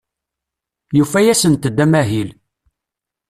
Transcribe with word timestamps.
Yufa-asent-d 0.97 1.77
amahil. 1.83 2.29